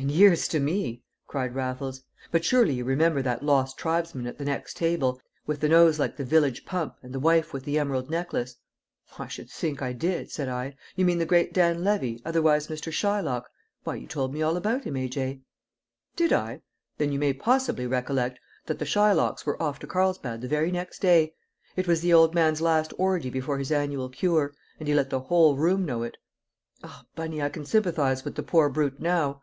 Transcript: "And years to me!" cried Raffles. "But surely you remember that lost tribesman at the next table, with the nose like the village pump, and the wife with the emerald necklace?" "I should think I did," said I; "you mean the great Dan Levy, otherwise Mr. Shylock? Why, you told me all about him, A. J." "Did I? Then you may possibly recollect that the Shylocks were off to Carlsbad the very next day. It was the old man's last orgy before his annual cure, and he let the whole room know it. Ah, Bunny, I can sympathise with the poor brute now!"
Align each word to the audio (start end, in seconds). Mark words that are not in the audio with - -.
"And 0.00 0.10
years 0.10 0.48
to 0.48 0.60
me!" 0.60 1.02
cried 1.26 1.54
Raffles. 1.54 2.00
"But 2.30 2.42
surely 2.42 2.72
you 2.72 2.86
remember 2.86 3.20
that 3.20 3.42
lost 3.42 3.76
tribesman 3.76 4.26
at 4.26 4.38
the 4.38 4.46
next 4.46 4.78
table, 4.78 5.20
with 5.46 5.60
the 5.60 5.68
nose 5.68 5.98
like 5.98 6.16
the 6.16 6.24
village 6.24 6.64
pump, 6.64 6.96
and 7.02 7.12
the 7.12 7.20
wife 7.20 7.52
with 7.52 7.64
the 7.66 7.78
emerald 7.78 8.08
necklace?" 8.08 8.56
"I 9.18 9.28
should 9.28 9.50
think 9.50 9.82
I 9.82 9.92
did," 9.92 10.30
said 10.30 10.48
I; 10.48 10.74
"you 10.96 11.04
mean 11.04 11.18
the 11.18 11.26
great 11.26 11.52
Dan 11.52 11.84
Levy, 11.84 12.22
otherwise 12.24 12.68
Mr. 12.68 12.90
Shylock? 12.90 13.50
Why, 13.84 13.96
you 13.96 14.06
told 14.06 14.32
me 14.32 14.40
all 14.40 14.56
about 14.56 14.84
him, 14.84 14.96
A. 14.96 15.06
J." 15.06 15.42
"Did 16.16 16.32
I? 16.32 16.62
Then 16.96 17.12
you 17.12 17.18
may 17.18 17.34
possibly 17.34 17.86
recollect 17.86 18.40
that 18.64 18.78
the 18.78 18.86
Shylocks 18.86 19.44
were 19.44 19.62
off 19.62 19.78
to 19.80 19.86
Carlsbad 19.86 20.40
the 20.40 20.48
very 20.48 20.70
next 20.70 21.00
day. 21.00 21.34
It 21.76 21.86
was 21.86 22.00
the 22.00 22.14
old 22.14 22.34
man's 22.34 22.62
last 22.62 22.94
orgy 22.96 23.28
before 23.28 23.58
his 23.58 23.70
annual 23.70 24.08
cure, 24.08 24.54
and 24.78 24.88
he 24.88 24.94
let 24.94 25.10
the 25.10 25.20
whole 25.20 25.56
room 25.58 25.84
know 25.84 26.04
it. 26.04 26.16
Ah, 26.82 27.04
Bunny, 27.14 27.42
I 27.42 27.50
can 27.50 27.66
sympathise 27.66 28.24
with 28.24 28.36
the 28.36 28.42
poor 28.42 28.70
brute 28.70 28.98
now!" 28.98 29.42